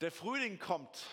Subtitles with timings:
[0.00, 1.04] Der Frühling kommt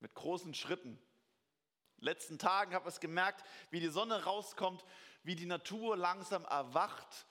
[0.00, 0.90] mit großen Schritten.
[0.90, 4.84] In den letzten Tagen habe ich gemerkt, wie die Sonne rauskommt,
[5.22, 7.26] wie die Natur langsam erwacht.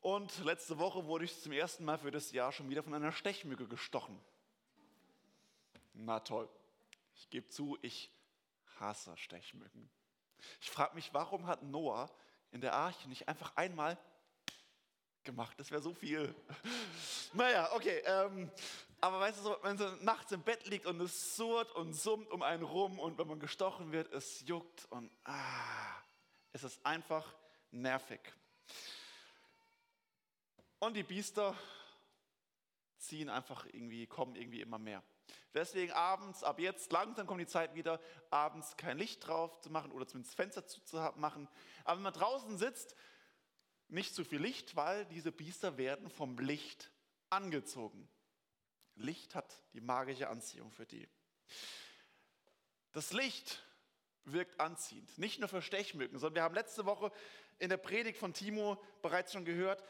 [0.00, 3.12] Und letzte Woche wurde ich zum ersten Mal für das Jahr schon wieder von einer
[3.12, 4.20] Stechmücke gestochen.
[5.92, 6.48] Na toll.
[7.16, 8.10] Ich gebe zu, ich
[8.78, 9.90] hasse Stechmücken.
[10.60, 12.10] Ich frage mich, warum hat Noah
[12.50, 13.98] in der Arche nicht einfach einmal
[15.24, 15.58] gemacht?
[15.58, 16.34] Das wäre so viel.
[17.32, 18.02] Naja, okay.
[18.06, 18.50] Ähm,
[19.00, 22.30] aber weißt du, so, wenn man nachts im Bett liegt und es surrt und summt
[22.30, 26.02] um einen rum und wenn man gestochen wird, es juckt und ah,
[26.52, 27.34] es ist einfach
[27.70, 28.20] nervig.
[30.78, 31.56] Und die Biester
[32.98, 35.02] ziehen einfach irgendwie, kommen irgendwie immer mehr.
[35.54, 39.90] Deswegen abends, ab jetzt langsam kommt die Zeit wieder, abends kein Licht drauf zu machen
[39.92, 41.48] oder zumindest Fenster zu machen.
[41.84, 42.94] Aber wenn man draußen sitzt,
[43.88, 46.90] nicht zu viel Licht, weil diese Biester werden vom Licht
[47.30, 48.08] angezogen.
[49.00, 51.08] Licht hat die magische Anziehung für die.
[52.92, 53.62] Das Licht
[54.24, 57.12] wirkt anziehend, nicht nur für Stechmücken, sondern wir haben letzte Woche
[57.58, 59.82] in der Predigt von Timo bereits schon gehört,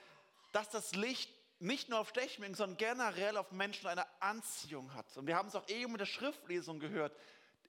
[0.53, 5.17] dass das Licht nicht nur auf Stechmücken, sondern generell auf Menschen eine Anziehung hat.
[5.17, 7.17] Und wir haben es auch eben in der Schriftlesung gehört,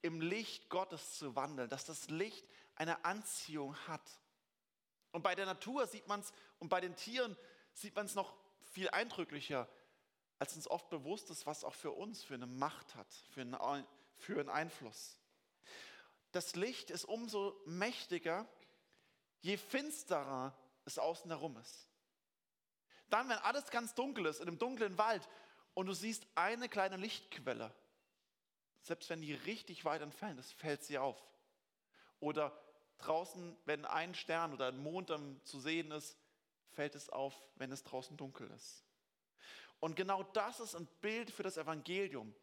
[0.02, 4.02] im Licht Gottes zu wandeln, dass das Licht eine Anziehung hat.
[5.12, 7.38] Und bei der Natur sieht man es und bei den Tieren
[7.74, 8.36] sieht man es noch
[8.72, 9.68] viel eindrücklicher
[10.42, 13.86] als uns oft bewusst ist, was auch für uns für eine Macht hat, für einen,
[14.18, 15.20] für einen Einfluss.
[16.32, 18.48] Das Licht ist umso mächtiger,
[19.42, 21.88] je finsterer es außen herum ist.
[23.12, 25.30] Dann, wenn alles ganz dunkel ist, in einem dunklen Wald
[25.76, 27.72] und du siehst eine kleine Lichtquelle,
[28.82, 31.24] selbst wenn die richtig weit entfernt ist, fällt sie auf.
[32.20, 32.60] Oder
[32.98, 36.18] draußen, wenn ein Stern oder ein Mond zu sehen ist,
[36.72, 38.84] fällt es auf, wenn es draußen dunkel ist.
[39.82, 42.34] Und genau das ist ein Bild für das Evangelium.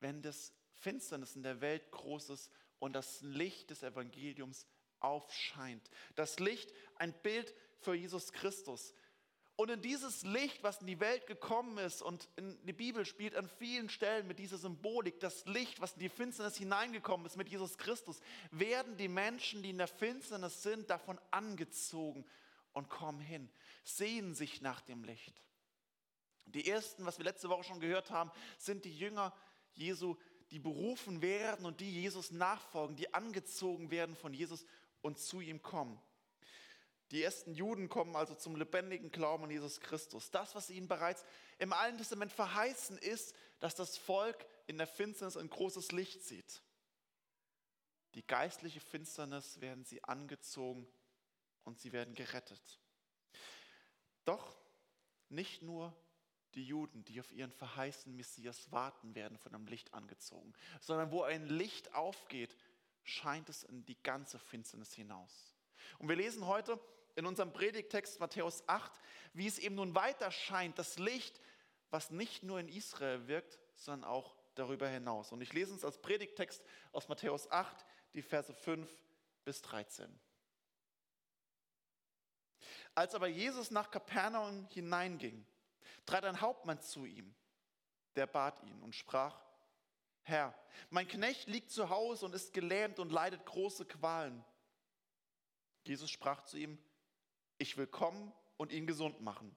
[0.00, 4.66] Wenn das Finsternis in der Welt groß ist und das Licht des Evangeliums
[4.98, 5.88] aufscheint.
[6.16, 8.94] Das Licht, ein Bild für Jesus Christus.
[9.54, 13.36] Und in dieses Licht, was in die Welt gekommen ist, und in die Bibel spielt
[13.36, 17.48] an vielen Stellen mit dieser Symbolik, das Licht, was in die Finsternis hineingekommen ist mit
[17.48, 18.20] Jesus Christus,
[18.50, 22.24] werden die Menschen, die in der Finsternis sind, davon angezogen
[22.72, 23.50] und kommen hin,
[23.84, 25.42] sehen sich nach dem Licht.
[26.46, 29.34] Die ersten, was wir letzte Woche schon gehört haben, sind die Jünger
[29.74, 30.16] Jesu,
[30.50, 34.66] die berufen werden und die Jesus nachfolgen, die angezogen werden von Jesus
[35.00, 36.00] und zu ihm kommen.
[37.10, 40.30] Die ersten Juden kommen also zum lebendigen Glauben an Jesus Christus.
[40.30, 41.24] Das, was ihnen bereits
[41.58, 46.62] im Alten Testament verheißen ist, dass das Volk in der Finsternis ein großes Licht sieht.
[48.14, 50.86] Die geistliche Finsternis werden sie angezogen
[51.64, 52.80] und sie werden gerettet.
[54.24, 54.56] Doch
[55.28, 55.94] nicht nur
[56.54, 61.22] die Juden, die auf ihren verheißenen Messias warten, werden von einem Licht angezogen, sondern wo
[61.22, 62.56] ein Licht aufgeht,
[63.04, 65.54] scheint es in die ganze Finsternis hinaus.
[65.98, 66.78] Und wir lesen heute
[67.16, 68.92] in unserem Predigtext Matthäus 8,
[69.34, 71.40] wie es eben nun weiter scheint, das Licht,
[71.90, 75.32] was nicht nur in Israel wirkt, sondern auch darüber hinaus.
[75.32, 77.84] Und ich lese uns als Predigtext aus Matthäus 8,
[78.14, 78.88] die Verse 5
[79.44, 80.08] bis 13.
[82.94, 85.46] Als aber Jesus nach Kapernaum hineinging,
[86.06, 87.34] trat ein Hauptmann zu ihm,
[88.16, 89.40] der bat ihn und sprach,
[90.22, 90.54] Herr,
[90.90, 94.44] mein Knecht liegt zu Hause und ist gelähmt und leidet große Qualen.
[95.84, 96.78] Jesus sprach zu ihm,
[97.58, 99.56] ich will kommen und ihn gesund machen.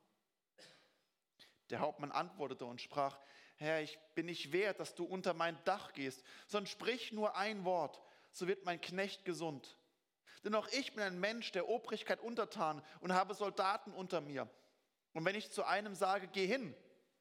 [1.70, 3.20] Der Hauptmann antwortete und sprach,
[3.58, 7.64] Herr, ich bin nicht wert, dass du unter mein Dach gehst, sondern sprich nur ein
[7.64, 8.02] Wort,
[8.32, 9.78] so wird mein Knecht gesund.
[10.44, 14.50] Denn auch ich bin ein Mensch der Obrigkeit untertan und habe Soldaten unter mir.
[15.16, 16.76] Und wenn ich zu einem sage, geh hin,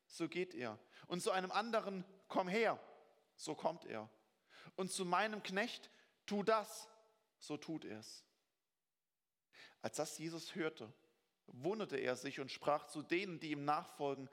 [0.07, 0.79] so geht er.
[1.07, 2.79] Und zu einem anderen, komm her,
[3.37, 4.11] so kommt er.
[4.75, 5.91] Und zu meinem Knecht,
[6.27, 6.89] tu das,
[7.39, 8.25] so tut er es.
[9.81, 10.93] Als das Jesus hörte,
[11.47, 14.29] wunderte er sich und sprach zu denen, die ihm nachfolgen,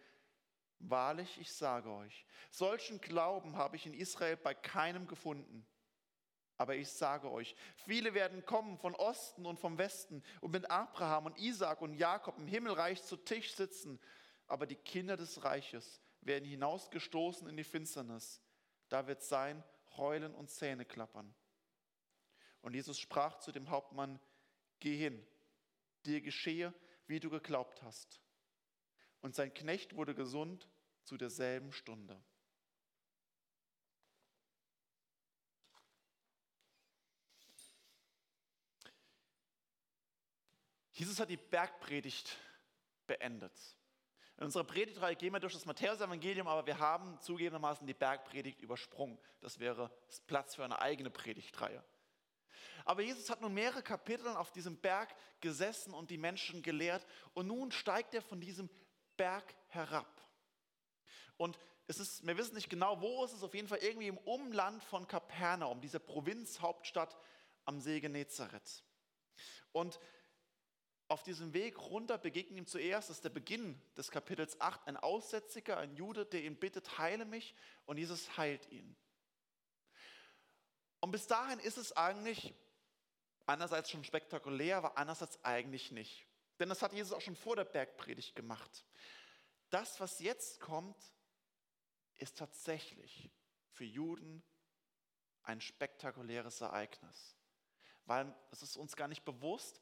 [0.84, 5.64] Wahrlich, ich sage euch, solchen Glauben habe ich in Israel bei keinem gefunden.
[6.61, 11.25] Aber ich sage euch, viele werden kommen von Osten und vom Westen und mit Abraham
[11.25, 13.99] und Isaak und Jakob im Himmelreich zu Tisch sitzen.
[14.46, 18.43] Aber die Kinder des Reiches werden hinausgestoßen in die Finsternis.
[18.90, 19.63] Da wird sein
[19.97, 21.34] Heulen und Zähne klappern.
[22.61, 24.19] Und Jesus sprach zu dem Hauptmann,
[24.81, 25.25] geh hin,
[26.05, 26.75] dir geschehe,
[27.08, 28.22] wie du geglaubt hast.
[29.22, 30.69] Und sein Knecht wurde gesund
[31.05, 32.22] zu derselben Stunde.
[41.02, 42.38] Jesus hat die Bergpredigt
[43.08, 43.59] beendet.
[44.38, 49.18] In unserer Predigtreihe gehen wir durch das Matthäus-Evangelium, aber wir haben zugegebenermaßen die Bergpredigt übersprungen.
[49.40, 49.90] Das wäre
[50.28, 51.84] Platz für eine eigene Predigtreihe.
[52.86, 57.04] Aber Jesus hat nun mehrere Kapitel auf diesem Berg gesessen und die Menschen gelehrt.
[57.34, 58.70] Und nun steigt er von diesem
[59.18, 60.22] Berg herab.
[61.36, 61.58] Und
[61.88, 64.84] es ist, wir wissen nicht genau, wo es ist, auf jeden Fall irgendwie im Umland
[64.84, 67.18] von Kapernaum, dieser Provinzhauptstadt
[67.66, 68.84] am See Genezareth.
[69.72, 70.00] Und
[71.11, 74.96] auf diesem Weg runter begegnet ihm zuerst, das ist der Beginn des Kapitels 8, ein
[74.96, 77.53] Aussätziger, ein Jude, der ihn bittet, heile mich
[77.85, 78.96] und Jesus heilt ihn.
[81.02, 82.53] Und bis dahin ist es eigentlich
[83.46, 86.25] einerseits schon spektakulär, aber andererseits eigentlich nicht.
[86.59, 88.85] Denn das hat Jesus auch schon vor der Bergpredigt gemacht.
[89.69, 90.97] Das, was jetzt kommt,
[92.16, 93.29] ist tatsächlich
[93.72, 94.43] für Juden
[95.43, 97.35] ein spektakuläres Ereignis.
[98.05, 99.81] Weil es ist uns gar nicht bewusst,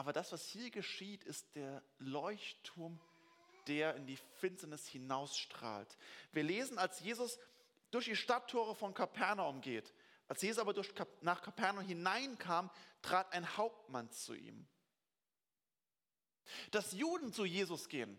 [0.00, 2.98] aber das, was hier geschieht, ist der Leuchtturm,
[3.66, 5.98] der in die Finsternis hinausstrahlt.
[6.32, 7.38] Wir lesen, als Jesus
[7.90, 9.92] durch die Stadttore von Kapernaum geht,
[10.26, 12.70] als Jesus aber durch, nach Kapernaum hineinkam,
[13.02, 14.66] trat ein Hauptmann zu ihm.
[16.70, 18.18] Dass Juden zu Jesus gehen,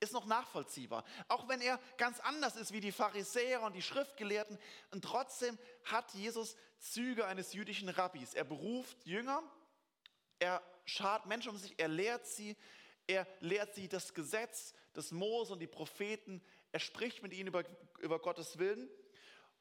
[0.00, 1.04] ist noch nachvollziehbar.
[1.28, 4.58] Auch wenn er ganz anders ist wie die Pharisäer und die Schriftgelehrten.
[4.90, 8.32] Und trotzdem hat Jesus Züge eines jüdischen Rabbis.
[8.32, 9.42] Er beruft Jünger,
[10.42, 12.56] er schart Menschen um sich, er lehrt sie,
[13.06, 16.42] er lehrt sie das Gesetz, das Mose und die Propheten,
[16.72, 17.62] er spricht mit ihnen über,
[18.00, 18.88] über Gottes Willen.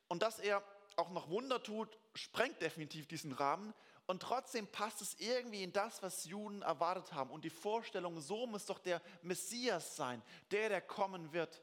[0.08, 0.64] Und dass er
[0.96, 3.74] auch noch Wunder tut, sprengt definitiv diesen Rahmen.
[4.08, 7.30] Und trotzdem passt es irgendwie in das, was Juden erwartet haben.
[7.30, 11.62] Und die Vorstellung, so muss doch der Messias sein, der, der kommen wird.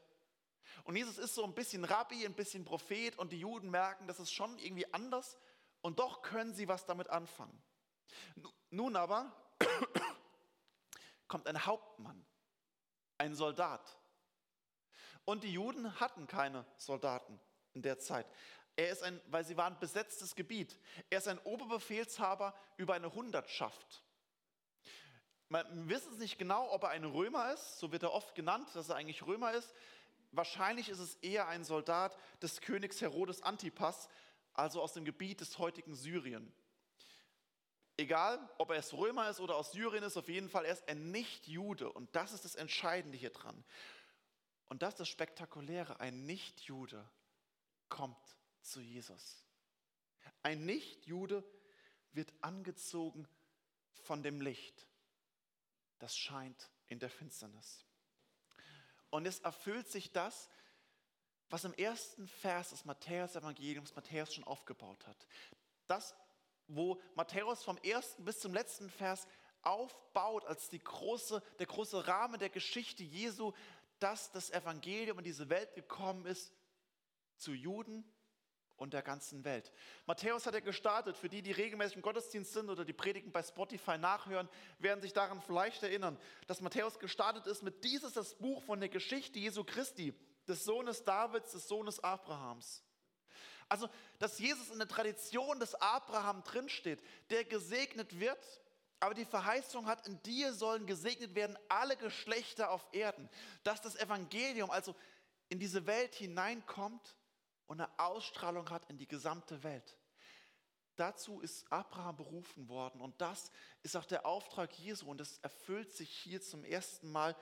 [0.85, 4.19] Und Jesus ist so ein bisschen Rabbi, ein bisschen Prophet und die Juden merken, das
[4.19, 5.37] ist schon irgendwie anders
[5.81, 7.61] und doch können sie was damit anfangen.
[8.69, 9.31] Nun aber
[11.27, 12.25] kommt ein Hauptmann,
[13.17, 13.97] ein Soldat.
[15.25, 17.39] Und die Juden hatten keine Soldaten
[17.73, 18.25] in der Zeit.
[18.75, 20.79] Er ist ein, weil sie waren besetztes Gebiet.
[21.09, 24.03] Er ist ein Oberbefehlshaber über eine Hundertschaft.
[25.49, 28.69] Wir wissen es nicht genau, ob er ein Römer ist, so wird er oft genannt,
[28.75, 29.73] dass er eigentlich Römer ist.
[30.31, 34.09] Wahrscheinlich ist es eher ein Soldat des Königs Herodes Antipas,
[34.53, 36.53] also aus dem Gebiet des heutigen Syrien.
[37.99, 40.87] Egal, ob er es Römer ist oder aus Syrien ist, auf jeden Fall, er ist
[40.87, 41.91] ein Nicht-Jude.
[41.91, 43.61] Und das ist das Entscheidende hier dran.
[44.69, 45.99] Und das ist das Spektakuläre.
[45.99, 47.05] Ein Nicht-Jude
[47.89, 49.43] kommt zu Jesus.
[50.43, 51.43] Ein Nicht-Jude
[52.13, 53.27] wird angezogen
[54.03, 54.87] von dem Licht.
[55.97, 57.83] Das scheint in der Finsternis.
[59.09, 60.49] Und es erfüllt sich das,
[61.49, 65.27] was im ersten Vers des Matthäus-Evangeliums Matthäus schon aufgebaut hat.
[65.87, 66.15] Das
[66.69, 69.27] wo Matthäus vom ersten bis zum letzten Vers
[69.61, 73.51] aufbaut als die große, der große Rahmen der Geschichte Jesu,
[73.99, 76.53] dass das Evangelium in diese Welt gekommen ist
[77.37, 78.05] zu Juden
[78.77, 79.71] und der ganzen Welt.
[80.05, 81.17] Matthäus hat er gestartet.
[81.17, 84.47] Für die, die regelmäßig im Gottesdienst sind oder die Predigen bei Spotify nachhören,
[84.79, 86.17] werden sich daran vielleicht erinnern,
[86.47, 90.13] dass Matthäus gestartet ist mit dieses das Buch von der Geschichte Jesu Christi,
[90.47, 92.83] des Sohnes Davids, des Sohnes Abrahams.
[93.69, 93.87] Also,
[94.17, 96.99] dass Jesus in der Tradition des Abraham drinsteht,
[97.29, 98.61] der gesegnet wird,
[98.99, 103.29] aber die Verheißung hat, in dir sollen gesegnet werden alle Geschlechter auf Erden.
[103.63, 104.95] Dass das Evangelium also
[105.47, 107.15] in diese Welt hineinkommt
[107.67, 109.97] und eine Ausstrahlung hat in die gesamte Welt.
[110.95, 113.51] Dazu ist Abraham berufen worden und das
[113.83, 117.37] ist auch der Auftrag Jesu und es erfüllt sich hier zum ersten Mal,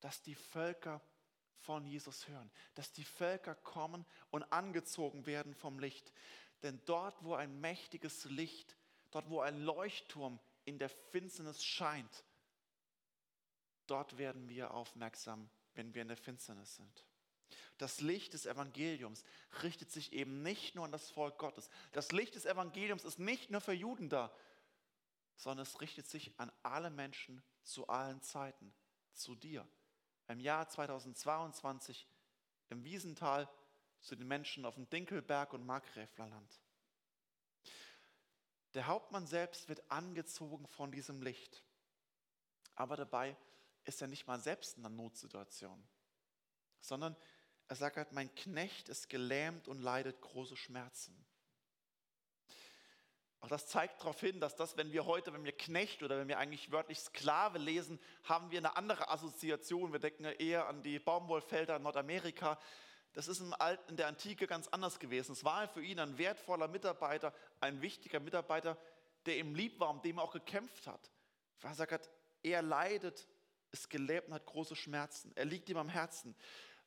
[0.00, 1.00] dass die Völker
[1.64, 6.12] von Jesus hören, dass die Völker kommen und angezogen werden vom Licht.
[6.62, 8.76] Denn dort, wo ein mächtiges Licht,
[9.10, 12.24] dort, wo ein Leuchtturm in der Finsternis scheint,
[13.86, 17.04] dort werden wir aufmerksam, wenn wir in der Finsternis sind.
[17.78, 19.24] Das Licht des Evangeliums
[19.62, 21.68] richtet sich eben nicht nur an das Volk Gottes.
[21.92, 24.32] Das Licht des Evangeliums ist nicht nur für Juden da,
[25.36, 28.72] sondern es richtet sich an alle Menschen zu allen Zeiten,
[29.12, 29.66] zu dir,
[30.28, 32.06] im Jahr 2022
[32.70, 33.48] im Wiesental
[34.00, 36.60] zu den Menschen auf dem Dinkelberg und Markgräflerland.
[38.74, 41.62] Der Hauptmann selbst wird angezogen von diesem Licht.
[42.74, 43.36] Aber dabei
[43.84, 45.86] ist er nicht mal selbst in einer Notsituation,
[46.80, 47.16] sondern
[47.68, 51.24] er sagt halt, mein Knecht ist gelähmt und leidet große Schmerzen.
[53.44, 56.28] Auch das zeigt darauf hin, dass das, wenn wir heute, wenn wir Knecht oder wenn
[56.28, 59.92] wir eigentlich wörtlich Sklave lesen, haben wir eine andere Assoziation.
[59.92, 62.58] Wir denken eher an die Baumwollfelder in Nordamerika.
[63.12, 65.32] Das ist in der Antike ganz anders gewesen.
[65.32, 68.78] Es war für ihn ein wertvoller Mitarbeiter, ein wichtiger Mitarbeiter,
[69.26, 71.10] der ihm lieb war, um dem er auch gekämpft hat.
[71.62, 72.10] Er sagt,
[72.42, 73.28] er leidet
[73.72, 75.32] ist gelebt und hat große Schmerzen.
[75.34, 76.34] Er liegt ihm am Herzen.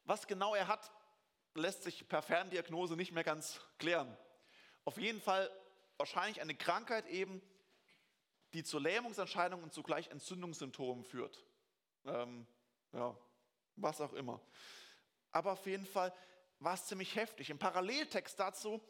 [0.05, 0.91] Was genau er hat,
[1.53, 4.17] lässt sich per Ferndiagnose nicht mehr ganz klären.
[4.85, 5.51] Auf jeden Fall
[5.97, 7.41] wahrscheinlich eine Krankheit eben,
[8.53, 11.45] die zu Lähmungserscheinungen und zugleich Entzündungssymptomen führt.
[12.05, 12.47] Ähm,
[12.93, 13.15] ja,
[13.75, 14.41] was auch immer.
[15.31, 16.13] Aber auf jeden Fall
[16.59, 17.49] war es ziemlich heftig.
[17.49, 18.81] Im Paralleltext dazu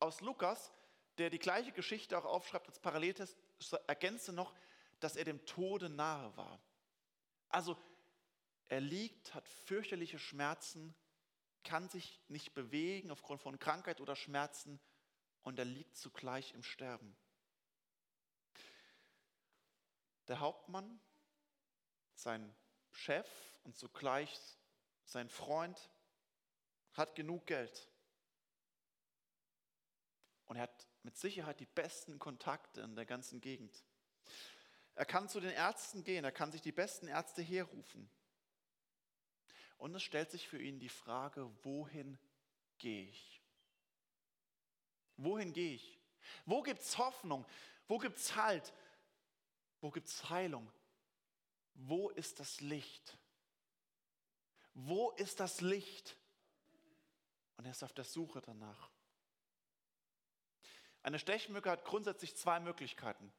[0.00, 0.72] aus Lukas,
[1.18, 3.36] der die gleiche Geschichte auch aufschreibt als Paralleltext,
[3.86, 4.54] ergänzte noch,
[4.98, 6.60] dass er dem Tode nahe war.
[7.48, 7.76] Also
[8.68, 10.94] er liegt, hat fürchterliche Schmerzen,
[11.62, 14.80] kann sich nicht bewegen aufgrund von Krankheit oder Schmerzen
[15.42, 17.16] und er liegt zugleich im Sterben.
[20.28, 21.00] Der Hauptmann,
[22.14, 22.54] sein
[22.92, 23.28] Chef
[23.64, 24.38] und zugleich
[25.04, 25.90] sein Freund
[26.92, 27.88] hat genug Geld.
[30.46, 33.84] Und er hat mit Sicherheit die besten Kontakte in der ganzen Gegend.
[34.94, 38.10] Er kann zu den Ärzten gehen, er kann sich die besten Ärzte herrufen.
[39.78, 42.18] Und es stellt sich für ihn die Frage, wohin
[42.78, 43.41] gehe ich?
[45.22, 45.98] Wohin gehe ich?
[46.46, 47.46] Wo gibt es Hoffnung?
[47.86, 48.72] Wo gibt es Halt?
[49.80, 50.70] Wo gibt es Heilung?
[51.74, 53.16] Wo ist das Licht?
[54.74, 56.16] Wo ist das Licht?
[57.56, 58.90] Und er ist auf der Suche danach.
[61.02, 63.32] Eine Stechmücke hat grundsätzlich zwei Möglichkeiten.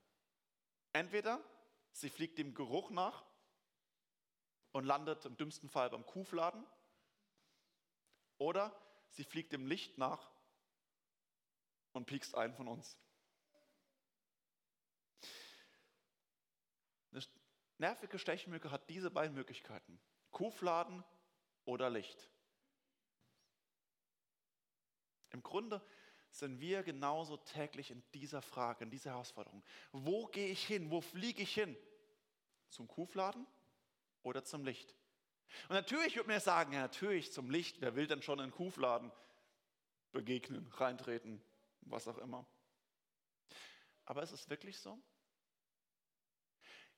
[0.91, 1.41] Entweder
[1.91, 3.23] sie fliegt dem Geruch nach
[4.73, 6.65] und landet im dümmsten Fall beim Kuhfladen,
[8.37, 8.75] oder
[9.09, 10.32] sie fliegt dem Licht nach
[11.93, 13.00] und piekst einen von uns.
[17.12, 17.23] Eine
[17.77, 20.00] nervige Stechmücke hat diese beiden Möglichkeiten.
[20.31, 21.03] Kuhfladen
[21.65, 22.29] oder Licht.
[25.29, 25.81] Im Grunde
[26.29, 29.63] sind wir genauso täglich in dieser Frage, in dieser Herausforderung.
[29.91, 30.89] Wo gehe ich hin?
[30.89, 31.77] Wo fliege ich hin?
[32.69, 33.45] Zum Kuhfladen
[34.23, 34.95] oder zum Licht?
[35.69, 38.51] Und natürlich würde mir sagen, ja natürlich zum Licht, wer will denn schon in den
[38.51, 39.12] Kuhfladen
[40.12, 41.43] begegnen, reintreten,
[41.85, 42.45] was auch immer.
[44.05, 45.01] Aber ist es wirklich so?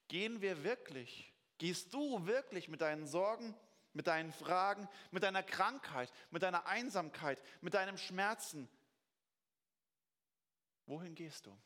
[0.07, 3.55] Gehen wir wirklich, gehst du wirklich mit deinen Sorgen,
[3.93, 8.69] mit deinen Fragen, mit deiner Krankheit, mit deiner Einsamkeit, mit deinem Schmerzen.
[10.85, 11.57] Wohin gehst du?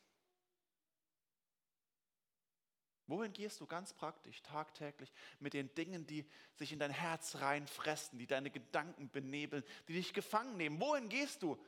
[3.08, 8.20] Wohin gehst du ganz praktisch, tagtäglich, mit den Dingen, die sich in dein Herz reinfressen,
[8.20, 10.80] die deine Gedanken benebeln, die dich gefangen nehmen?
[10.80, 11.60] Wohin gehst du?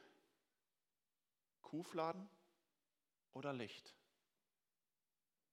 [1.71, 2.29] Kuhfladen
[3.31, 3.95] oder Licht?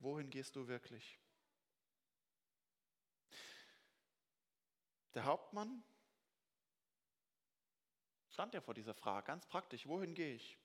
[0.00, 1.16] Wohin gehst du wirklich?
[5.14, 5.84] Der Hauptmann
[8.30, 10.58] stand ja vor dieser Frage, ganz praktisch, wohin gehe ich?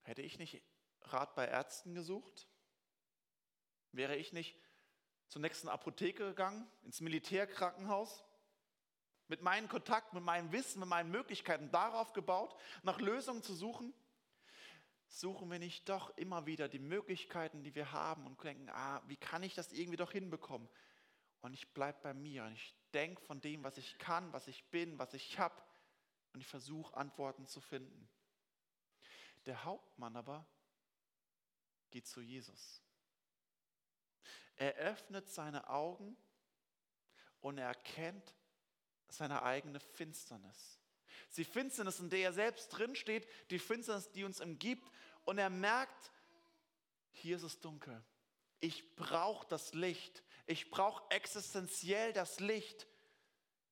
[0.00, 0.60] Hätte ich nicht
[1.02, 2.48] Rat bei Ärzten gesucht?
[3.92, 4.60] Wäre ich nicht
[5.28, 8.24] zur nächsten Apotheke gegangen, ins Militärkrankenhaus?
[9.28, 13.94] Mit meinen Kontakten, mit meinem Wissen, mit meinen Möglichkeiten darauf gebaut, nach Lösungen zu suchen?
[15.06, 19.16] Suchen wir nicht doch immer wieder die Möglichkeiten, die wir haben und denken, ah, wie
[19.16, 20.68] kann ich das irgendwie doch hinbekommen?
[21.42, 24.64] und ich bleibe bei mir und ich denke von dem, was ich kann, was ich
[24.70, 25.60] bin, was ich habe
[26.32, 28.08] und ich versuche Antworten zu finden.
[29.44, 30.46] Der Hauptmann aber
[31.90, 32.80] geht zu Jesus.
[34.54, 36.16] Er öffnet seine Augen
[37.40, 38.34] und er erkennt
[39.12, 40.78] seine eigene Finsternis.
[41.36, 44.90] Die Finsternis, in der er selbst drinsteht, die Finsternis, die uns umgibt
[45.24, 46.10] und er merkt,
[47.12, 48.02] hier ist es dunkel.
[48.60, 50.22] Ich brauche das Licht.
[50.46, 52.86] Ich brauche existenziell das Licht,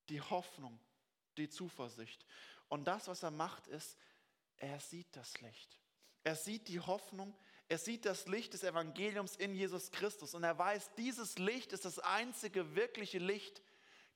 [0.09, 0.79] die Hoffnung,
[1.37, 2.25] die Zuversicht.
[2.69, 3.97] Und das, was er macht, ist,
[4.57, 5.79] er sieht das Licht.
[6.23, 7.37] Er sieht die Hoffnung,
[7.69, 11.85] er sieht das Licht des Evangeliums in Jesus Christus und er weiß, dieses Licht ist
[11.85, 13.63] das einzige wirkliche Licht.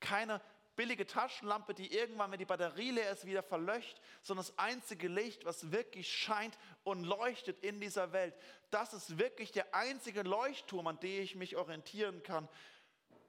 [0.01, 0.41] Keine
[0.77, 5.45] billige Taschenlampe, die irgendwann, wenn die Batterie leer ist, wieder verlöscht, sondern das einzige Licht,
[5.45, 8.35] was wirklich scheint und leuchtet in dieser Welt.
[8.71, 12.49] Das ist wirklich der einzige Leuchtturm, an dem ich mich orientieren kann,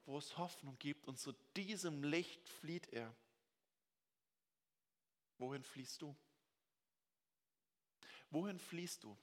[0.06, 1.08] wo es Hoffnung gibt.
[1.08, 3.14] Und zu diesem Licht flieht er.
[5.38, 6.16] Wohin fließt du?
[8.30, 9.18] Wohin fließt du?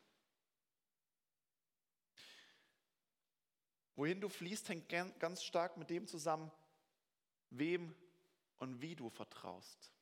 [3.94, 6.50] Wohin du fließt, hängt ganz stark mit dem zusammen,
[7.50, 7.94] wem
[8.62, 9.92] und wie du vertraust.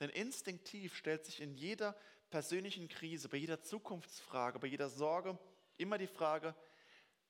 [0.00, 1.96] Denn instinktiv stellt sich in jeder
[2.28, 5.38] persönlichen Krise, bei jeder Zukunftsfrage, bei jeder Sorge
[5.76, 6.56] immer die Frage,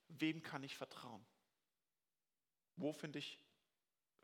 [0.09, 1.25] wem kann ich vertrauen?
[2.77, 3.39] Wo finde ich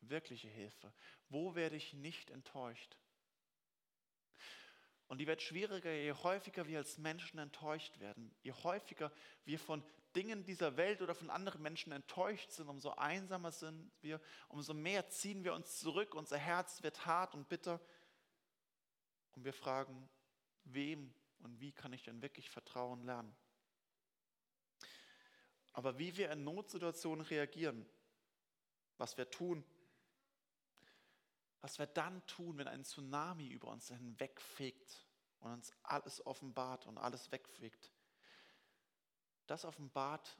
[0.00, 0.90] wirkliche Hilfe?
[1.28, 2.96] Wo werde ich nicht enttäuscht?
[5.06, 9.12] Und die wird schwieriger, je häufiger wir als Menschen enttäuscht werden, je häufiger
[9.44, 9.84] wir von
[10.16, 15.08] Dingen dieser Welt oder von anderen Menschen enttäuscht sind, umso einsamer sind wir, umso mehr
[15.08, 17.80] ziehen wir uns zurück, unser Herz wird hart und bitter.
[19.32, 20.08] Und wir fragen,
[20.64, 23.34] wem und wie kann ich denn wirklich Vertrauen lernen?
[25.72, 27.86] Aber wie wir in Notsituationen reagieren,
[28.98, 29.64] was wir tun,
[31.60, 35.06] was wir dann tun, wenn ein Tsunami über uns hinwegfegt
[35.40, 37.92] und uns alles offenbart und alles wegfegt,
[39.50, 40.38] das offenbart,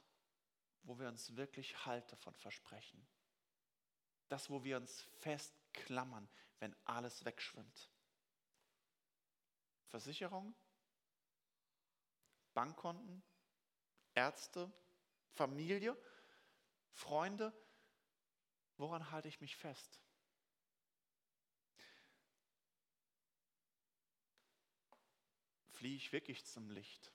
[0.83, 3.05] wo wir uns wirklich Halt davon versprechen.
[4.29, 7.91] Das, wo wir uns festklammern, wenn alles wegschwimmt.
[9.87, 10.55] Versicherung,
[12.53, 13.21] Bankkonten,
[14.13, 14.71] Ärzte,
[15.33, 15.97] Familie,
[16.93, 17.53] Freunde,
[18.77, 19.99] woran halte ich mich fest?
[25.71, 27.11] Fliehe ich wirklich zum Licht?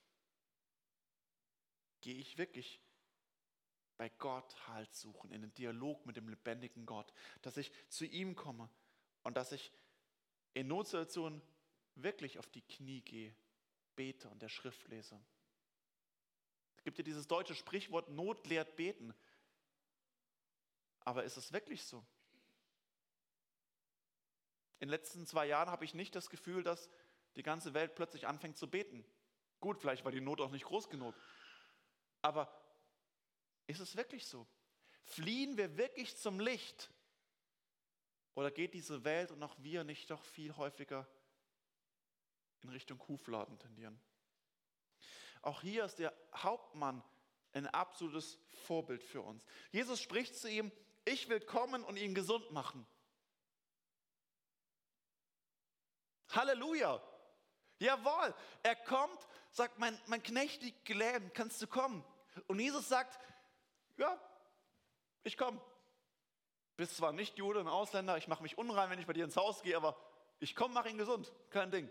[2.07, 2.81] Gehe ich wirklich
[3.97, 8.37] bei Gott Halt suchen, in den Dialog mit dem lebendigen Gott, dass ich zu ihm
[8.37, 8.71] komme
[9.25, 9.73] und dass ich
[10.55, 11.43] in Notsituationen
[11.97, 13.35] wirklich auf die Knie gehe,
[13.97, 15.21] bete und der Schrift lese.
[16.77, 19.13] Es gibt ja dieses deutsche Sprichwort, Not lehrt beten.
[21.01, 22.07] Aber ist es wirklich so?
[24.79, 26.89] In den letzten zwei Jahren habe ich nicht das Gefühl, dass
[27.35, 29.05] die ganze Welt plötzlich anfängt zu beten.
[29.59, 31.13] Gut, vielleicht war die Not auch nicht groß genug.
[32.27, 32.53] Aber
[33.69, 34.49] ist es wirklich so?
[35.05, 36.91] Fliehen wir wirklich zum Licht?
[38.35, 41.07] Oder geht diese Welt und auch wir nicht doch viel häufiger
[42.63, 44.01] in Richtung Kuhfladen tendieren.
[45.41, 47.01] Auch hier ist der Hauptmann
[47.53, 49.47] ein absolutes Vorbild für uns.
[49.71, 50.73] Jesus spricht zu ihm,
[51.05, 52.85] ich will kommen und ihn gesund machen.
[56.31, 57.01] Halleluja!
[57.79, 62.05] Jawohl, er kommt, sagt, mein, mein Knecht liegt gelähmt, kannst du kommen?
[62.47, 63.19] Und Jesus sagt,
[63.97, 64.19] ja,
[65.23, 65.61] ich komme.
[66.77, 69.37] Bist zwar nicht Jude und Ausländer, ich mache mich unrein, wenn ich bei dir ins
[69.37, 69.97] Haus gehe, aber
[70.41, 71.91] ich komme, mache ihn gesund, kein Ding.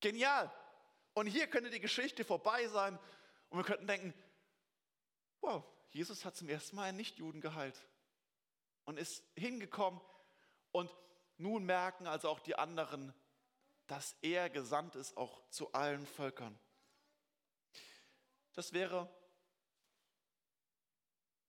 [0.00, 0.52] Genial.
[1.14, 2.98] Und hier könnte die Geschichte vorbei sein
[3.48, 4.12] und wir könnten denken,
[5.40, 7.80] wow, Jesus hat zum ersten Mal einen Nichtjuden geheilt
[8.84, 10.00] und ist hingekommen
[10.72, 10.94] und
[11.38, 13.14] nun merken also auch die anderen,
[13.86, 16.58] dass er gesandt ist auch zu allen Völkern.
[18.56, 19.08] Das wäre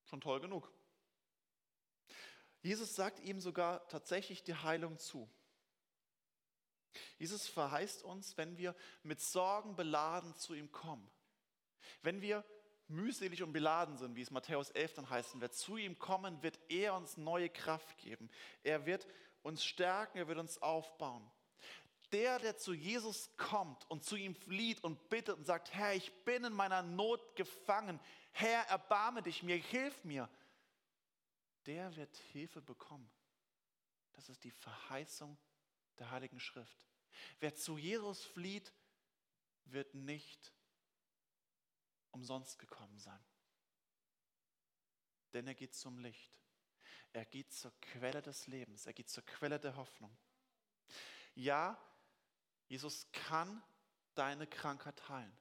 [0.04, 0.70] schon toll genug.
[2.60, 5.28] Jesus sagt ihm sogar tatsächlich die Heilung zu.
[7.16, 11.10] Jesus verheißt uns, wenn wir mit Sorgen beladen zu ihm kommen,
[12.02, 12.44] wenn wir
[12.88, 16.58] mühselig und beladen sind, wie es Matthäus 11 dann heißen wird, zu ihm kommen, wird
[16.68, 18.30] er uns neue Kraft geben.
[18.62, 19.06] Er wird
[19.42, 21.30] uns stärken, er wird uns aufbauen.
[22.12, 26.12] Der, der zu Jesus kommt und zu ihm flieht und bittet und sagt, Herr, ich
[26.24, 28.00] bin in meiner Not gefangen,
[28.32, 30.28] Herr, erbarme dich mir, hilf mir,
[31.66, 33.10] der wird Hilfe bekommen.
[34.12, 35.36] Das ist die Verheißung
[35.98, 36.86] der Heiligen Schrift.
[37.40, 38.72] Wer zu Jesus flieht,
[39.64, 40.52] wird nicht
[42.10, 43.24] umsonst gekommen sein.
[45.32, 46.40] Denn er geht zum Licht.
[47.12, 48.86] Er geht zur Quelle des Lebens.
[48.86, 50.16] Er geht zur Quelle der Hoffnung.
[51.34, 51.78] Ja,
[52.68, 53.62] Jesus kann
[54.14, 55.36] deine Krankheit heilen.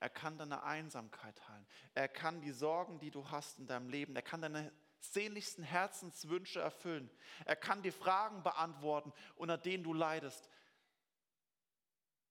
[0.00, 1.66] Er kann deine Einsamkeit heilen.
[1.94, 6.60] Er kann die Sorgen, die du hast in deinem Leben, er kann deine sehnlichsten Herzenswünsche
[6.60, 7.10] erfüllen.
[7.44, 10.48] Er kann die Fragen beantworten, unter denen du leidest.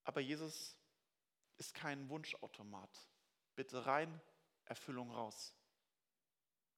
[0.03, 0.77] Aber Jesus
[1.57, 2.89] ist kein Wunschautomat.
[3.55, 4.19] Bitte rein,
[4.65, 5.55] Erfüllung raus.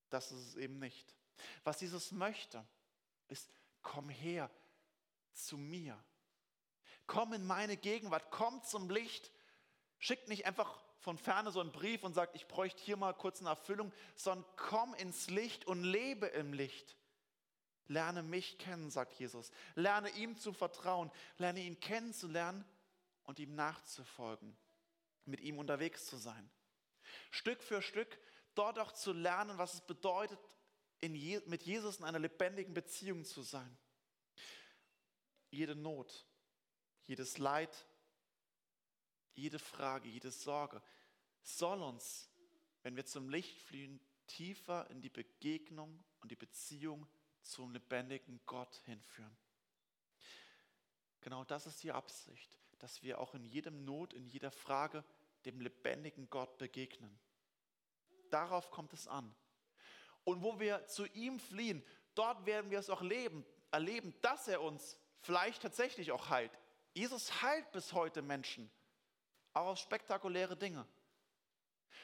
[0.09, 1.15] Das ist es eben nicht.
[1.63, 2.65] Was Jesus möchte,
[3.27, 3.49] ist,
[3.81, 4.49] komm her
[5.33, 6.01] zu mir.
[7.07, 9.31] Komm in meine Gegenwart, komm zum Licht.
[9.99, 13.39] Schickt nicht einfach von ferne so einen Brief und sagt, ich bräuchte hier mal kurz
[13.39, 16.97] eine Erfüllung, sondern komm ins Licht und lebe im Licht.
[17.87, 19.51] Lerne mich kennen, sagt Jesus.
[19.75, 21.11] Lerne ihm zu vertrauen.
[21.37, 22.65] Lerne ihn kennenzulernen
[23.23, 24.57] und ihm nachzufolgen,
[25.25, 26.49] mit ihm unterwegs zu sein.
[27.29, 28.19] Stück für Stück
[28.55, 30.39] dort auch zu lernen, was es bedeutet,
[31.03, 33.77] Je mit Jesus in einer lebendigen Beziehung zu sein.
[35.51, 36.25] Jede Not,
[37.05, 37.85] jedes Leid,
[39.33, 40.81] jede Frage, jede Sorge
[41.41, 42.29] soll uns,
[42.83, 47.07] wenn wir zum Licht fliehen, tiefer in die Begegnung und die Beziehung
[47.41, 49.37] zum lebendigen Gott hinführen.
[51.21, 55.03] Genau das ist die Absicht dass wir auch in jedem Not, in jeder Frage
[55.45, 57.19] dem lebendigen Gott begegnen.
[58.29, 59.33] Darauf kommt es an.
[60.23, 61.83] Und wo wir zu ihm fliehen,
[62.15, 66.51] dort werden wir es auch leben, erleben, dass er uns vielleicht tatsächlich auch heilt.
[66.95, 68.71] Jesus heilt bis heute Menschen,
[69.53, 70.87] auch auf spektakuläre Dinge.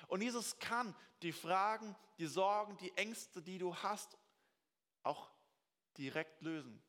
[0.08, 4.18] Und Jesus kann die Fragen, die Sorgen, die Ängste, die du hast,
[5.04, 5.32] auch
[5.98, 6.84] direkt lösen.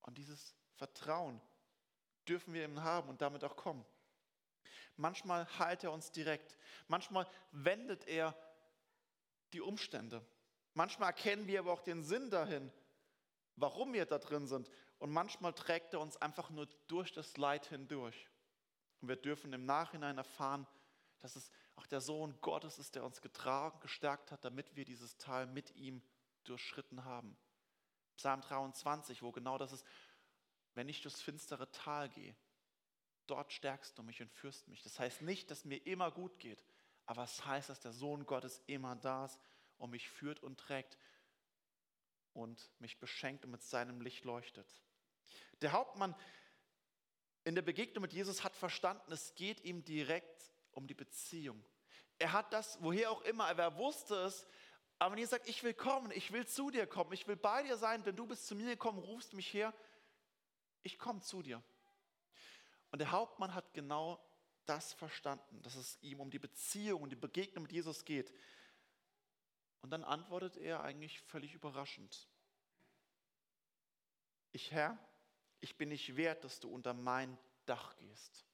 [0.00, 1.40] Und dieses Vertrauen
[2.26, 3.86] dürfen wir ihm haben und damit auch kommen.
[4.96, 6.58] Manchmal heilt er uns direkt.
[6.88, 8.36] Manchmal wendet er
[9.52, 10.26] die Umstände.
[10.74, 12.72] Manchmal erkennen wir aber auch den Sinn dahin,
[13.56, 14.68] warum wir da drin sind.
[15.02, 18.28] Und manchmal trägt er uns einfach nur durch das Leid hindurch.
[19.00, 20.64] Und wir dürfen im Nachhinein erfahren,
[21.18, 25.18] dass es auch der Sohn Gottes ist, der uns getragen, gestärkt hat, damit wir dieses
[25.18, 26.04] Tal mit ihm
[26.44, 27.36] durchschritten haben.
[28.16, 29.84] Psalm 23, wo genau das ist,
[30.74, 32.36] wenn ich durchs finstere Tal gehe,
[33.26, 34.84] dort stärkst du mich und führst mich.
[34.84, 36.62] Das heißt nicht, dass mir immer gut geht,
[37.06, 39.40] aber es heißt, dass der Sohn Gottes immer da ist
[39.78, 40.96] und mich führt und trägt
[42.34, 44.72] und mich beschenkt und mit seinem Licht leuchtet.
[45.62, 46.14] Der Hauptmann
[47.44, 51.64] in der Begegnung mit Jesus hat verstanden, es geht ihm direkt um die Beziehung.
[52.18, 54.46] Er hat das, woher auch immer, er wusste es,
[54.98, 57.64] aber wenn ihr sagt, ich will kommen, ich will zu dir kommen, ich will bei
[57.64, 59.74] dir sein, denn du bist zu mir gekommen, rufst mich her,
[60.82, 61.62] ich komme zu dir.
[62.92, 64.24] Und der Hauptmann hat genau
[64.66, 68.32] das verstanden, dass es ihm um die Beziehung und die Begegnung mit Jesus geht.
[69.80, 72.28] Und dann antwortet er eigentlich völlig überraschend.
[74.52, 74.96] Ich Herr,
[75.62, 78.44] ich bin nicht wert, dass du unter mein Dach gehst.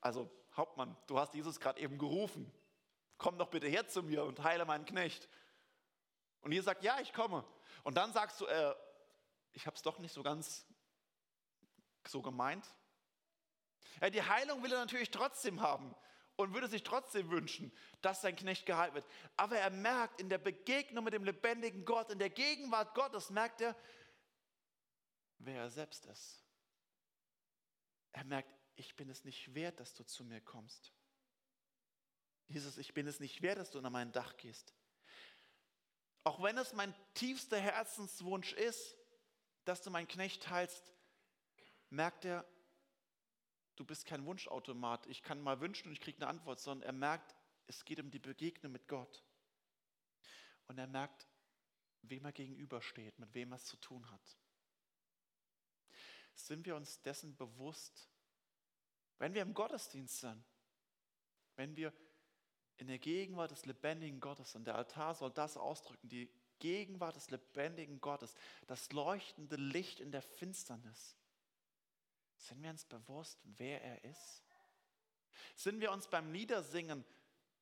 [0.00, 2.52] Also Hauptmann, du hast Jesus gerade eben gerufen.
[3.16, 5.28] Komm doch bitte her zu mir und heile meinen Knecht.
[6.42, 7.44] Und ihr sagt, ja, ich komme.
[7.82, 8.74] Und dann sagst du, äh,
[9.52, 10.66] ich habe es doch nicht so ganz
[12.06, 12.74] so gemeint.
[14.02, 15.94] Ja, die Heilung will er natürlich trotzdem haben
[16.36, 19.06] und würde sich trotzdem wünschen, dass sein Knecht geheilt wird.
[19.36, 23.60] Aber er merkt in der Begegnung mit dem lebendigen Gott, in der Gegenwart Gottes, merkt
[23.60, 23.76] er,
[25.38, 26.44] wer er selbst ist.
[28.12, 30.92] Er merkt, ich bin es nicht wert, dass du zu mir kommst.
[32.46, 34.74] Jesus, ich bin es nicht wert, dass du unter mein Dach gehst.
[36.24, 38.96] Auch wenn es mein tiefster Herzenswunsch ist,
[39.64, 40.94] dass du meinen Knecht heilst,
[41.90, 42.44] merkt er,
[43.76, 45.06] du bist kein Wunschautomat.
[45.06, 47.34] Ich kann mal wünschen und ich kriege eine Antwort, sondern er merkt,
[47.66, 49.24] es geht um die Begegnung mit Gott.
[50.66, 51.26] Und er merkt,
[52.02, 54.38] wem er gegenübersteht, mit wem er es zu tun hat.
[56.34, 58.08] Sind wir uns dessen bewusst,
[59.18, 60.44] wenn wir im Gottesdienst sind,
[61.56, 61.92] wenn wir
[62.76, 67.30] in der Gegenwart des lebendigen Gottes, und der Altar soll das ausdrücken, die Gegenwart des
[67.30, 68.34] lebendigen Gottes,
[68.66, 71.16] das leuchtende Licht in der Finsternis,
[72.44, 74.42] sind wir uns bewusst, wer er ist?
[75.56, 77.04] Sind wir uns beim Liedersingen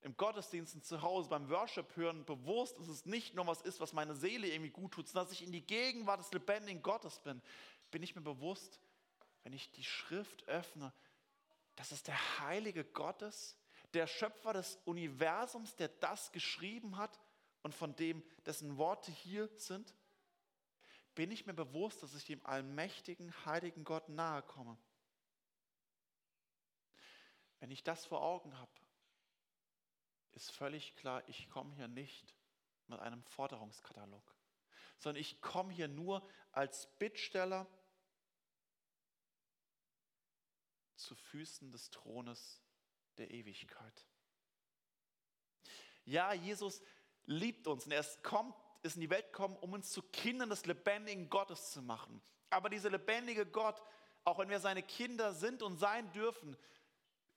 [0.01, 3.93] im Gottesdienst zu Hause, beim Worship hören bewusst, dass es nicht nur was ist, was
[3.93, 7.41] meine Seele irgendwie gut tut, sondern dass ich in die Gegenwart des lebendigen Gottes bin?
[7.91, 8.81] Bin ich mir bewusst,
[9.45, 10.93] wenn ich die Schrift öffne,
[11.77, 13.57] dass es der heilige Gottes,
[13.95, 17.21] der Schöpfer des Universums, der das geschrieben hat
[17.63, 19.95] und von dem dessen Worte hier sind?
[21.15, 24.77] Bin ich mir bewusst, dass ich dem allmächtigen, heiligen Gott nahe komme.
[27.61, 28.73] Wenn ich das vor Augen habe,
[30.33, 32.35] ist völlig klar, ich komme hier nicht
[32.87, 34.35] mit einem Forderungskatalog,
[34.99, 37.67] sondern ich komme hier nur als Bittsteller
[40.97, 42.63] zu Füßen des Thrones
[43.19, 44.07] der Ewigkeit.
[46.05, 46.83] Ja, Jesus
[47.25, 50.67] liebt uns und er kommt ist in die Welt gekommen, um uns zu Kindern des
[50.67, 52.21] lebendigen Gottes zu machen.
[52.51, 53.81] Aber dieser lebendige Gott,
[54.25, 56.57] auch wenn wir seine Kinder sind und sein dürfen,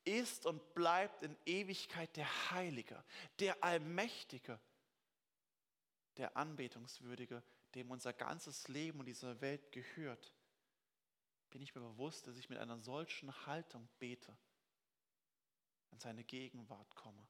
[0.03, 3.03] ist und bleibt in Ewigkeit der Heilige,
[3.39, 4.59] der Allmächtige,
[6.17, 10.31] der Anbetungswürdige, dem unser ganzes Leben und diese Welt gehört.
[11.49, 14.37] Bin ich mir bewusst, dass ich mit einer solchen Haltung bete,
[15.91, 17.27] in seine Gegenwart komme.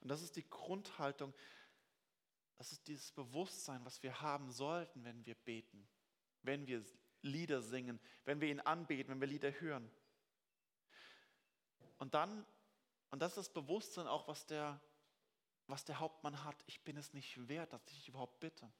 [0.00, 1.34] Und das ist die Grundhaltung,
[2.58, 5.88] das ist dieses Bewusstsein, was wir haben sollten, wenn wir beten,
[6.42, 6.84] wenn wir
[7.22, 9.90] Lieder singen, wenn wir ihn anbeten, wenn wir Lieder hören.
[11.98, 12.44] Und dann,
[13.10, 14.80] und das ist das Bewusstsein auch, was der,
[15.68, 18.70] was der Hauptmann hat, ich bin es nicht wert, dass ich überhaupt bitte.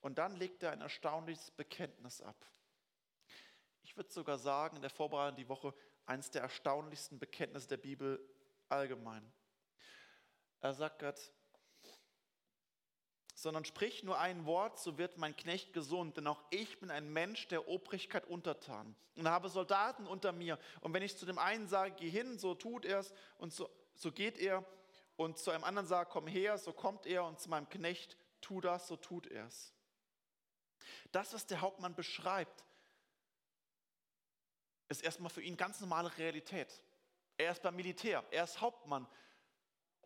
[0.00, 2.46] Und dann legt er ein erstaunliches Bekenntnis ab.
[3.82, 5.74] Ich würde sogar sagen, in der Vorbereitung die Woche,
[6.06, 8.20] eines der erstaunlichsten Bekenntnisse der Bibel
[8.68, 9.30] allgemein.
[10.60, 11.32] Er sagt Gott,
[13.36, 16.16] sondern sprich nur ein Wort, so wird mein Knecht gesund.
[16.16, 20.58] Denn auch ich bin ein Mensch der Obrigkeit untertan und habe Soldaten unter mir.
[20.80, 23.68] Und wenn ich zu dem einen sage, geh hin, so tut er es und so,
[23.94, 24.64] so geht er.
[25.16, 27.24] Und zu einem anderen sage, komm her, so kommt er.
[27.24, 29.74] Und zu meinem Knecht, tu das, so tut er es.
[31.12, 32.64] Das, was der Hauptmann beschreibt,
[34.88, 36.82] ist erstmal für ihn ganz normale Realität.
[37.36, 39.06] Er ist beim Militär, er ist Hauptmann.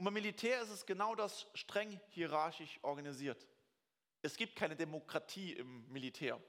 [0.01, 3.47] Und beim Militär ist es genau das streng hierarchisch organisiert.
[4.23, 6.41] Es gibt keine Demokratie im Militär,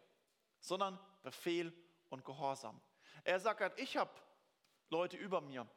[0.62, 1.74] sondern Befehl
[2.08, 2.80] und Gehorsam.
[3.26, 4.10] Er sagt halt, ich habe
[4.90, 5.68] Leute über mir.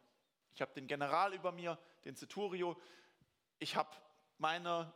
[0.54, 2.80] Ich habe den General über mir, den Centurio.
[3.58, 3.90] Ich habe
[4.38, 4.94] meine,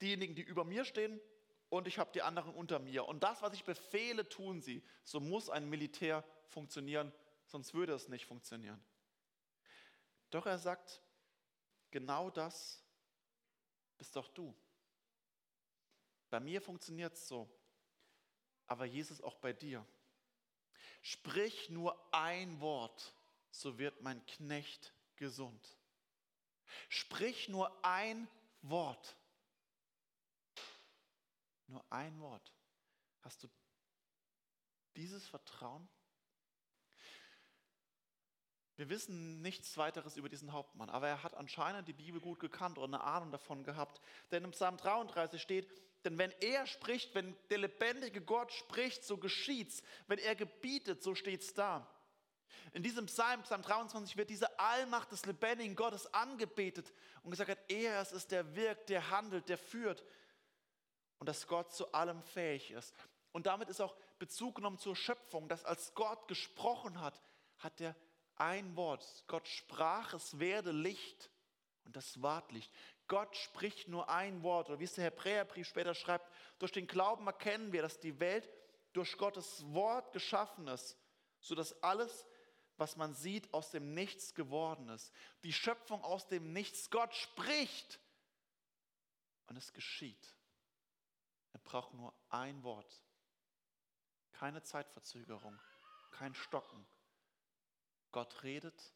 [0.00, 1.20] diejenigen, die über mir stehen
[1.68, 3.06] und ich habe die anderen unter mir.
[3.06, 4.84] Und das, was ich befehle, tun sie.
[5.02, 7.12] So muss ein Militär funktionieren,
[7.46, 8.80] sonst würde es nicht funktionieren.
[10.30, 11.02] Doch er sagt,
[11.90, 12.82] genau das
[13.96, 14.54] bist doch du.
[16.30, 17.48] Bei mir funktioniert es so,
[18.66, 19.84] aber Jesus auch bei dir.
[21.02, 23.14] Sprich nur ein Wort,
[23.50, 25.76] so wird mein Knecht gesund.
[26.88, 28.28] Sprich nur ein
[28.62, 29.16] Wort.
[31.66, 32.52] Nur ein Wort.
[33.22, 33.50] Hast du
[34.96, 35.88] dieses Vertrauen?
[38.80, 42.78] Wir wissen nichts weiteres über diesen Hauptmann, aber er hat anscheinend die Bibel gut gekannt
[42.78, 44.00] oder eine Ahnung davon gehabt.
[44.30, 45.68] Denn im Psalm 33 steht,
[46.06, 49.82] denn wenn er spricht, wenn der lebendige Gott spricht, so geschieht's.
[50.06, 51.86] Wenn er gebietet, so steht's da.
[52.72, 56.90] In diesem Psalm, Psalm 23, wird diese Allmacht des lebendigen Gottes angebetet
[57.22, 60.02] und gesagt hat, er es ist, der wirkt, der handelt, der führt
[61.18, 62.94] und dass Gott zu allem fähig ist.
[63.32, 67.20] Und damit ist auch Bezug genommen zur Schöpfung, dass als Gott gesprochen hat,
[67.58, 67.94] hat er
[68.40, 69.04] ein Wort.
[69.26, 71.30] Gott sprach, es werde Licht
[71.84, 72.72] und das ward Licht.
[73.06, 74.68] Gott spricht nur ein Wort.
[74.68, 78.48] Oder wie es der Hebräerbrief später schreibt, durch den Glauben erkennen wir, dass die Welt
[78.92, 80.96] durch Gottes Wort geschaffen ist,
[81.40, 82.26] sodass alles,
[82.76, 85.12] was man sieht, aus dem Nichts geworden ist.
[85.42, 86.90] Die Schöpfung aus dem Nichts.
[86.90, 88.00] Gott spricht
[89.48, 90.34] und es geschieht.
[91.52, 93.02] Er braucht nur ein Wort.
[94.32, 95.60] Keine Zeitverzögerung,
[96.12, 96.86] kein Stocken.
[98.12, 98.92] Gott redet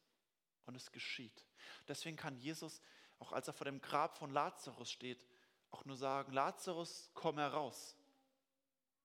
[0.65, 1.45] und es geschieht.
[1.87, 2.81] Deswegen kann Jesus
[3.19, 5.25] auch als er vor dem Grab von Lazarus steht,
[5.71, 7.95] auch nur sagen, Lazarus, komm heraus.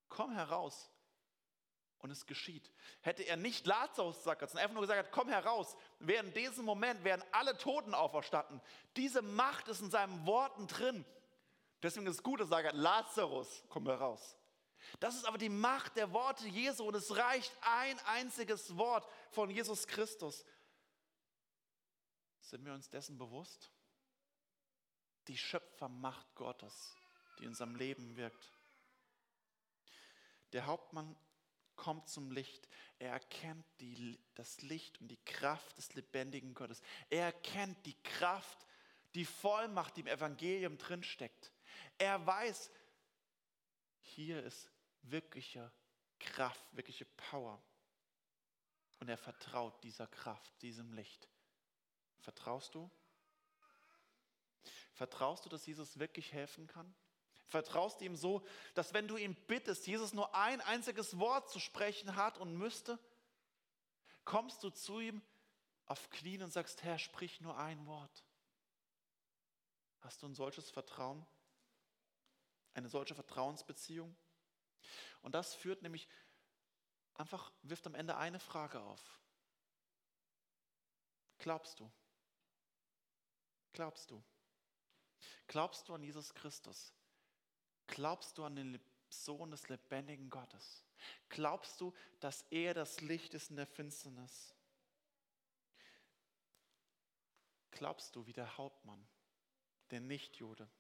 [0.09, 0.91] Komm heraus.
[1.99, 2.71] Und es geschieht.
[3.03, 7.05] Hätte er nicht Lazarus gesagt, sondern einfach nur gesagt, komm heraus, wären in diesem Moment
[7.05, 8.61] wären alle Toten auferstanden.
[8.97, 11.05] Diese Macht ist in seinen Worten drin.
[11.83, 14.37] Deswegen ist es gut, dass er sagt, Lazarus, komm heraus.
[14.99, 19.51] Das ist aber die Macht der Worte Jesu und es reicht ein einziges Wort von
[19.51, 20.45] Jesus Christus.
[22.41, 23.71] Sind wir uns dessen bewusst?
[25.31, 26.97] die Schöpfermacht Gottes,
[27.39, 28.51] die in seinem Leben wirkt.
[30.53, 31.17] Der Hauptmann
[31.77, 32.69] kommt zum Licht.
[32.99, 36.83] Er erkennt die, das Licht und die Kraft des lebendigen Gottes.
[37.09, 38.67] Er erkennt die Kraft,
[39.15, 41.53] die Vollmacht, die im Evangelium drinsteckt.
[41.97, 42.71] Er weiß,
[44.25, 44.71] hier ist
[45.03, 45.73] wirkliche
[46.19, 47.63] Kraft, wirkliche Power.
[48.99, 51.29] Und er vertraut dieser Kraft, diesem Licht.
[52.19, 52.91] Vertraust du?
[54.93, 56.95] Vertraust du, dass Jesus wirklich helfen kann?
[57.47, 61.59] Vertraust du ihm so, dass wenn du ihn bittest, Jesus nur ein einziges Wort zu
[61.59, 62.99] sprechen hat und müsste?
[64.25, 65.23] Kommst du zu ihm
[65.87, 68.25] auf Knien und sagst, Herr, sprich nur ein Wort?
[70.01, 71.27] Hast du ein solches Vertrauen?
[72.75, 74.17] Eine solche Vertrauensbeziehung?
[75.23, 76.09] Und das führt nämlich
[77.15, 79.21] einfach, wirft am Ende eine Frage auf.
[81.39, 81.91] Glaubst du?
[83.73, 84.23] Glaubst du?
[85.47, 86.93] Glaubst du an Jesus Christus?
[87.87, 90.85] Glaubst du an den Sohn des lebendigen Gottes?
[91.29, 94.55] Glaubst du, dass er das Licht ist in der Finsternis?
[97.71, 99.07] Glaubst du wie der Hauptmann,
[99.91, 100.71] der Nichtjude?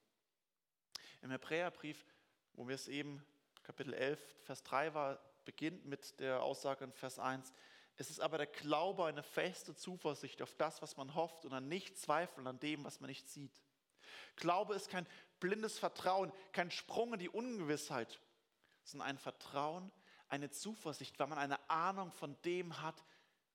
[1.22, 2.04] Im Hebräerbrief,
[2.54, 3.24] wo wir es eben,
[3.62, 7.52] Kapitel 11, Vers 3 war, beginnt mit der Aussage in Vers 1,
[7.96, 11.68] es ist aber der Glaube eine feste Zuversicht auf das, was man hofft und an
[11.68, 13.60] nicht Zweifeln an dem, was man nicht sieht.
[14.36, 15.06] Glaube ist kein
[15.38, 18.18] blindes Vertrauen, kein Sprung in die Ungewissheit,
[18.84, 19.92] sondern ein Vertrauen,
[20.28, 23.04] eine Zuversicht, weil man eine Ahnung von dem hat,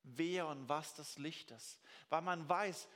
[0.03, 1.79] wer und was das Licht ist.
[2.09, 2.87] Weil man weiß,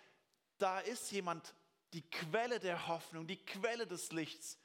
[0.59, 1.55] da ist jemand,
[1.93, 4.59] die Quelle der Hoffnung, die Quelle des Lichts.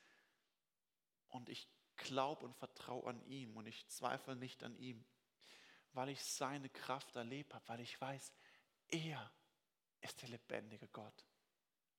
[1.29, 5.05] Und ich glaube und vertraue an ihm und ich zweifle nicht an ihm,
[5.93, 8.33] weil ich seine Kraft erlebt habe, weil ich weiß,
[8.89, 9.33] er
[10.01, 11.25] ist der lebendige Gott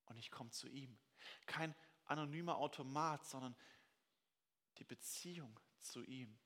[0.05, 0.97] und ich komme zu ihm.
[1.45, 3.55] Kein anonymer Automat, sondern
[4.77, 6.37] die Beziehung zu ihm.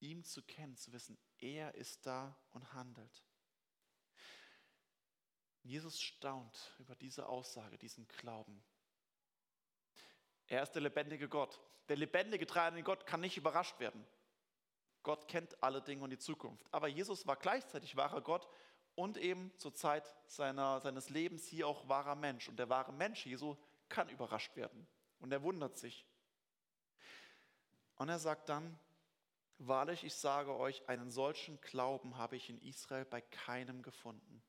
[0.00, 3.24] Ihm zu kennen, zu wissen, er ist da und handelt.
[5.64, 8.62] Jesus staunt über diese Aussage, diesen Glauben.
[10.46, 11.58] Er ist der lebendige Gott.
[11.88, 14.06] Der lebendige, treibende Gott kann nicht überrascht werden.
[15.02, 16.66] Gott kennt alle Dinge und die Zukunft.
[16.70, 18.46] Aber Jesus war gleichzeitig wahrer Gott
[18.94, 22.48] und eben zur Zeit seiner, seines Lebens hier auch wahrer Mensch.
[22.48, 23.56] Und der wahre Mensch, Jesu,
[23.88, 24.86] kann überrascht werden.
[25.18, 26.06] Und er wundert sich.
[27.96, 28.78] Und er sagt dann,
[29.58, 34.42] wahrlich, ich sage euch, einen solchen Glauben habe ich in Israel bei keinem gefunden.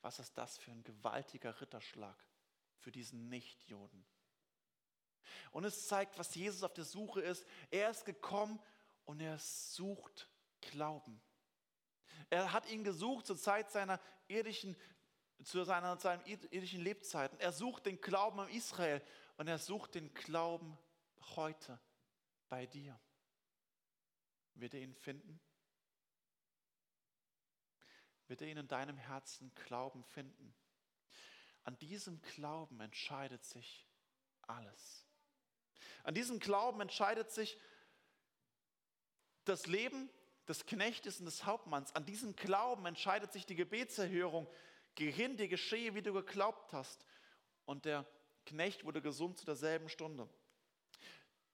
[0.00, 2.16] Was ist das für ein gewaltiger Ritterschlag
[2.78, 4.04] für diesen Nichtjuden?
[5.50, 7.46] Und es zeigt, was Jesus auf der Suche ist.
[7.70, 8.60] Er ist gekommen
[9.04, 10.28] und er sucht
[10.60, 11.20] Glauben.
[12.30, 14.76] Er hat ihn gesucht zur Zeit seiner irdischen,
[15.42, 17.38] zu seiner, seinen irdischen Lebzeiten.
[17.40, 19.02] Er sucht den Glauben an Israel
[19.36, 20.76] und er sucht den Glauben
[21.36, 21.80] heute
[22.48, 22.98] bei dir.
[24.54, 25.40] Wird er ihn finden?
[28.28, 30.54] Wird er ihn in deinem Herzen Glauben finden?
[31.64, 33.86] An diesem Glauben entscheidet sich
[34.42, 35.06] alles.
[36.04, 37.58] An diesem Glauben entscheidet sich
[39.44, 40.10] das Leben
[40.46, 41.94] des Knechtes und des Hauptmanns.
[41.94, 44.48] An diesem Glauben entscheidet sich die Gebetserhörung.
[44.94, 47.04] Geh hin, dir geschehe, wie du geglaubt hast.
[47.64, 48.06] Und der
[48.46, 50.28] Knecht wurde gesund zu derselben Stunde.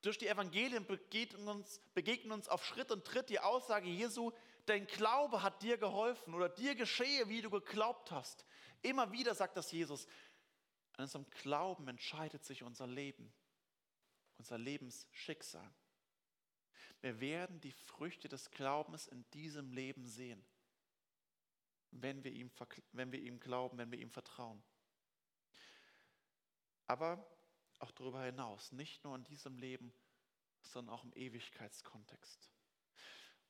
[0.03, 4.33] Durch die Evangelien begegnen uns, begegnen uns auf Schritt und Tritt die Aussage Jesu,
[4.67, 8.45] dein Glaube hat dir geholfen oder dir geschehe, wie du geglaubt hast.
[8.83, 10.07] Immer wieder sagt das Jesus.
[10.97, 13.33] An unserem Glauben entscheidet sich unser Leben,
[14.39, 15.69] unser Lebensschicksal.
[17.01, 20.45] Wir werden die Früchte des Glaubens in diesem Leben sehen,
[21.91, 22.51] wenn wir ihm,
[22.93, 24.63] wenn wir ihm glauben, wenn wir ihm vertrauen.
[26.87, 27.27] Aber
[27.79, 29.93] auch darüber hinaus, nicht nur in diesem Leben,
[30.63, 32.54] sondern auch im Ewigkeitskontext.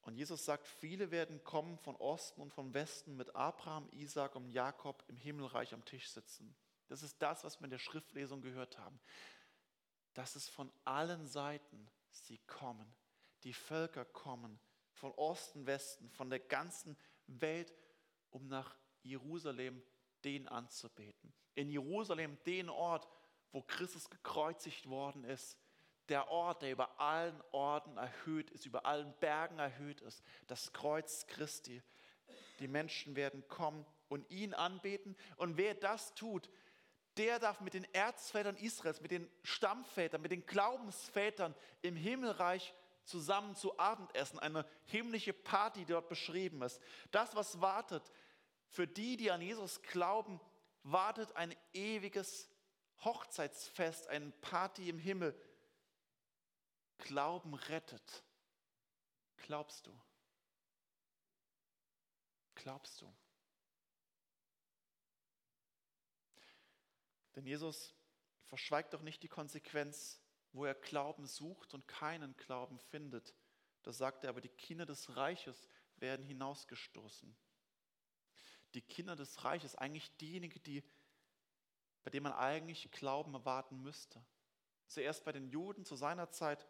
[0.05, 4.51] Und Jesus sagt, viele werden kommen von Osten und von Westen mit Abraham, Isaac und
[4.51, 6.55] Jakob im Himmelreich am Tisch sitzen.
[6.89, 9.01] Das ist das, was wir in der Schriftlesung gehört haben.
[10.13, 12.95] Dass es von allen Seiten sie kommen.
[13.45, 14.61] Die Völker kommen
[14.93, 17.73] von Osten, Westen, von der ganzen Welt,
[18.31, 19.83] um nach Jerusalem
[20.23, 21.33] den anzubeten.
[21.55, 23.09] In Jerusalem den Ort,
[23.53, 25.57] wo Christus gekreuzigt worden ist,
[26.09, 31.27] der Ort, der über allen Orten erhöht ist, über allen Bergen erhöht ist, das Kreuz
[31.27, 31.83] Christi.
[32.61, 35.17] Die Menschen werden kommen und ihn anbeten.
[35.37, 36.51] Und wer das tut,
[37.17, 43.55] der darf mit den Erzvätern Israels, mit den Stammvätern, mit den Glaubensvätern im Himmelreich zusammen
[43.55, 44.39] zu Abend essen.
[44.39, 46.81] Eine himmlische Party, die dort beschrieben ist.
[47.11, 48.03] Das, was wartet
[48.69, 50.41] für die, die an Jesus glauben,
[50.83, 52.51] wartet ein ewiges
[53.05, 55.39] Hochzeitsfest, eine Party im Himmel.
[56.99, 58.25] Glauben rettet.
[59.37, 60.01] Glaubst du?
[62.55, 63.15] Glaubst du?
[67.35, 67.95] Denn Jesus
[68.45, 70.21] verschweigt doch nicht die Konsequenz,
[70.53, 73.35] wo er Glauben sucht und keinen Glauben findet.
[73.83, 77.37] Da sagt er aber, die Kinder des Reiches werden hinausgestoßen.
[78.75, 80.83] Die Kinder des Reiches, eigentlich diejenigen, die
[82.05, 84.25] bei dem man eigentlich Glauben erwarten müsste.
[84.87, 86.67] Zuerst bei den Juden zu seiner Zeit,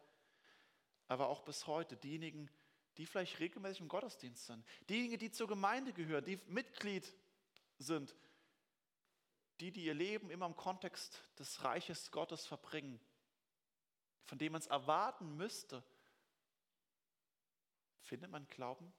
[1.09, 2.51] aber auch bis heute diejenigen,
[2.97, 7.13] die vielleicht regelmäßig im Gottesdienst sind, diejenigen, die zur Gemeinde gehören, die Mitglied
[7.79, 8.15] sind,
[9.61, 13.01] die, die ihr Leben immer im Kontext des Reiches Gottes verbringen,
[14.25, 15.85] von dem man es erwarten müsste.
[18.03, 18.93] Findet man Glauben?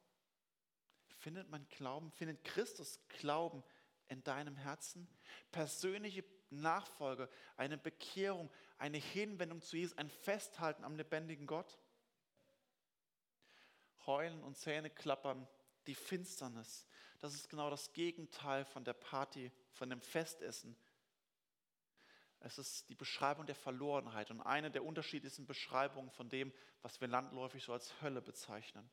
[1.18, 2.12] Findet man Glauben?
[2.12, 3.64] Findet Christus Glauben
[4.08, 5.08] in deinem Herzen?
[5.52, 11.80] Persönliche Nachfolge, eine Bekehrung, eine Hinwendung zu Jesus, ein Festhalten am lebendigen Gott?
[14.06, 15.48] Heulen und Zähne klappern,
[15.88, 16.88] die Finsternis,
[17.20, 20.78] das ist genau das Gegenteil von der Party, von dem Festessen.
[22.40, 27.08] Es ist die Beschreibung der Verlorenheit und eine der unterschiedlichsten Beschreibungen von dem, was wir
[27.08, 28.90] landläufig so als Hölle bezeichnen.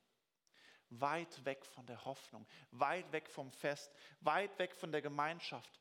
[0.88, 5.80] Weit weg von der Hoffnung, weit weg vom Fest, weit weg von der Gemeinschaft,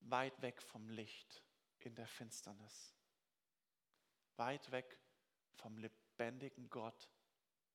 [0.00, 1.42] weit weg vom Licht
[1.80, 2.94] in der Finsternis,
[4.36, 4.98] weit weg
[5.54, 7.08] vom lebendigen Gott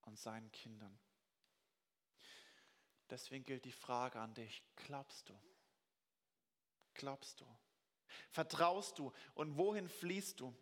[0.03, 0.97] und seinen Kindern.
[3.09, 5.39] Deswegen gilt die Frage an dich, glaubst du?
[6.93, 7.45] Glaubst du?
[8.29, 9.11] Vertraust du?
[9.33, 10.55] Und wohin fließt du?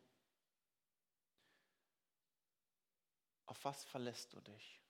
[3.45, 4.81] Auf was verlässt du dich?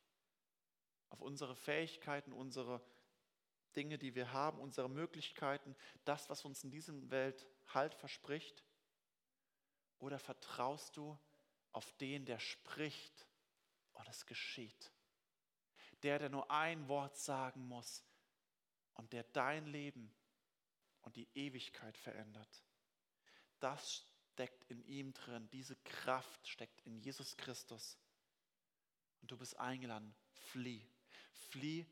[1.12, 2.82] auf unsere Fähigkeiten, unsere
[3.76, 5.76] Dinge, die wir haben, unsere Möglichkeiten,
[6.06, 8.64] das, was uns in dieser Welt Halt verspricht?
[9.99, 11.18] Oder vertraust du
[11.72, 13.28] auf den, der spricht
[14.02, 14.91] und es geschieht?
[16.04, 18.04] Der, der nur ein Wort sagen muss
[18.95, 20.12] und der dein Leben
[21.02, 22.64] und die Ewigkeit verändert.
[23.60, 27.97] Das steckt in ihm drin, diese Kraft steckt in Jesus Christus.
[29.22, 30.84] Und du bist eingeladen, flieh.
[31.49, 31.86] Flieh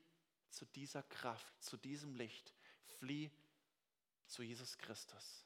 [0.49, 2.55] zu dieser Kraft, zu diesem Licht.
[2.97, 3.31] Flieh
[4.25, 5.45] zu Jesus Christus.